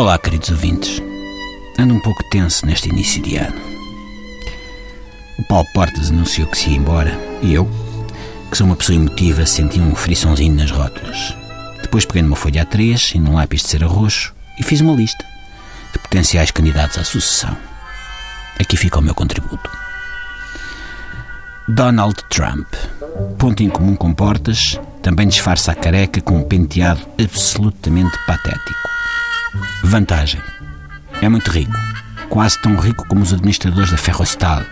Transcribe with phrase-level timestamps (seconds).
[0.00, 0.98] Olá, queridos ouvintes.
[1.78, 3.60] Ando um pouco tenso neste início de ano.
[5.38, 7.68] O Paulo Portas anunciou que se ia embora e eu,
[8.50, 11.36] que sou uma pessoa emotiva, senti um friçãozinho nas rótulas.
[11.82, 15.22] Depois peguei numa folha A3 e num lápis de cera roxo e fiz uma lista
[15.92, 17.54] de potenciais candidatos à sucessão.
[18.58, 19.70] Aqui fica o meu contributo.
[21.68, 22.72] Donald Trump.
[23.36, 28.89] Ponto em comum com Portas, também disfarça a careca com um penteado absolutamente patético.
[29.84, 30.40] Vantagem:
[31.20, 31.72] é muito rico,
[32.28, 34.62] quase tão rico como os administradores da Ferrostal,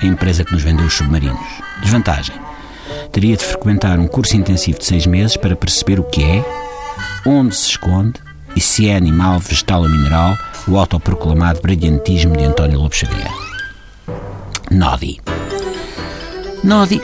[0.00, 1.40] a empresa que nos vendeu os submarinos.
[1.82, 2.36] Desvantagem:
[3.12, 6.44] teria de frequentar um curso intensivo de seis meses para perceber o que é,
[7.26, 8.20] onde se esconde
[8.54, 10.36] e se é animal, vegetal ou mineral
[10.66, 13.32] o autoproclamado brilhantismo de António Lobo Xavier.
[14.70, 15.20] Nodi.
[16.62, 17.00] Nodi.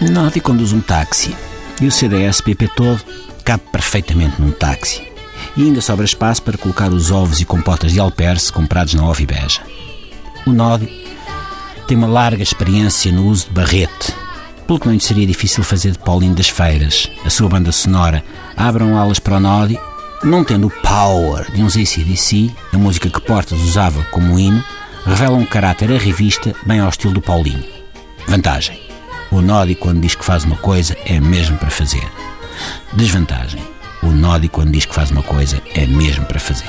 [0.00, 1.34] Nodi conduz um táxi
[1.80, 3.00] e o CDS-PP todo
[3.44, 5.09] cabe perfeitamente num táxi.
[5.56, 9.60] E ainda sobra espaço para colocar os ovos e compotas de alperce comprados na Ovibeja.
[10.46, 10.88] O Nodi
[11.86, 14.14] tem uma larga experiência no uso de barrete,
[14.66, 18.22] pelo que não lhe seria difícil fazer de Paulinho das Feiras, a sua banda sonora.
[18.56, 19.78] Abram alas para o Nodi,
[20.22, 24.62] não tendo o power de uns ACDC, a música que Portas usava como hino,
[25.04, 27.64] revela um caráter revista bem ao estilo do Paulinho.
[28.28, 28.80] Vantagem.
[29.32, 32.06] O Nodi, quando diz que faz uma coisa, é mesmo para fazer.
[32.92, 33.60] Desvantagem.
[34.10, 36.66] O Nodi, quando diz que faz uma coisa, é mesmo para fazer.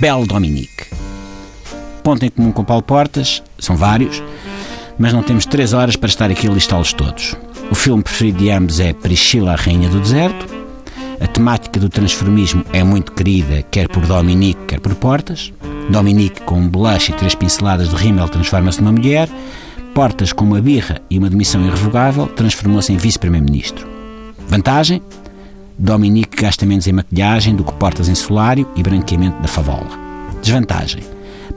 [0.00, 0.86] Bel Dominique.
[2.02, 4.20] Ponto em comum com Paulo Portas, são vários,
[4.98, 7.36] mas não temos três horas para estar aqui a listá-los todos.
[7.70, 10.44] O filme preferido de ambos é Priscila, a Rainha do Deserto.
[11.20, 15.52] A temática do transformismo é muito querida, quer por Dominique, quer por Portas.
[15.88, 19.28] Dominique, com um blush e três pinceladas de rímel, transforma-se numa mulher.
[19.94, 23.86] Portas, com uma birra e uma demissão irrevogável, transformou-se em vice-primeiro-ministro.
[24.48, 25.02] Vantagem?
[25.78, 29.88] Dominique gasta menos em maquilhagem do que Portas em solário e branqueamento da favola.
[30.40, 31.02] Desvantagem?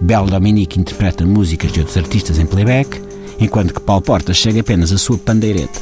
[0.01, 3.01] Belo Dominique interpreta músicas de outros artistas em playback,
[3.39, 5.79] enquanto que Paulo Portas chega apenas a sua pandeireta.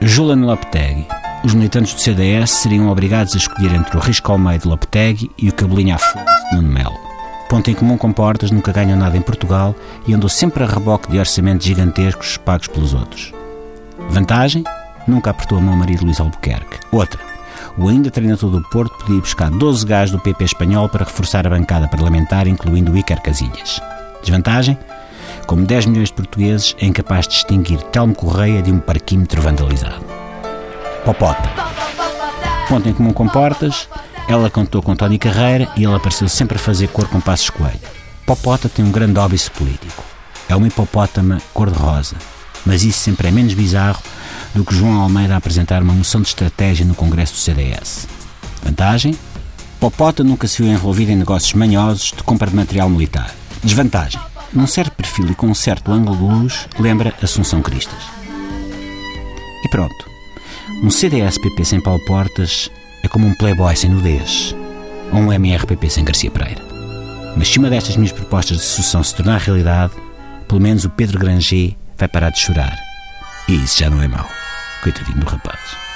[0.00, 1.06] Julian Lopetegui.
[1.44, 5.30] Os militantes do CDS seriam obrigados a escolher entre o risco ao meio de Lopetegui
[5.36, 7.07] e o cabelinho à foda de Nuno Melo.
[7.48, 9.74] Ponto em comum com Portas, nunca ganham nada em Portugal
[10.06, 13.32] e andou sempre a reboque de orçamentos gigantescos pagos pelos outros.
[14.10, 14.62] Vantagem?
[15.06, 16.78] Nunca apertou a mão ao marido Luís Albuquerque.
[16.92, 17.18] Outra.
[17.78, 21.50] O ainda treinador do Porto podia buscar 12 gajos do PP espanhol para reforçar a
[21.50, 23.80] bancada parlamentar, incluindo o Iker Casilhas.
[24.20, 24.78] Desvantagem?
[25.46, 30.04] Como 10 milhões de portugueses, é incapaz de distinguir Telmo Correia de um parquímetro vandalizado.
[31.02, 31.48] Popota.
[32.68, 33.88] Ponto em comum com Portas,
[34.28, 37.80] ela contou com Tony Carreira e ele apareceu sempre a fazer cor com Passos Coelho.
[38.26, 40.04] Popota tem um grande óbice político.
[40.48, 42.14] É uma hipopótama cor-de-rosa.
[42.66, 44.02] Mas isso sempre é menos bizarro
[44.54, 48.06] do que João Almeida apresentar uma moção de estratégia no Congresso do CDS.
[48.62, 49.16] Vantagem?
[49.80, 53.34] Popota nunca se viu envolvido em negócios manhosos de compra de material militar.
[53.64, 54.20] Desvantagem?
[54.52, 58.02] Num certo perfil e com um certo ângulo de luz, lembra Assunção Cristas.
[59.64, 60.06] E pronto.
[60.82, 62.70] Um CDS-PP sem Paulo Portas
[63.08, 64.54] como um Playboy sem nudez,
[65.12, 66.62] ou um MRPP sem Garcia Pereira.
[67.36, 69.92] Mas se uma destas minhas propostas de sucessão se tornar realidade,
[70.46, 72.76] pelo menos o Pedro Granger vai parar de chorar.
[73.48, 74.28] E isso já não é mau.
[74.82, 75.87] Coitadinho do rapaz.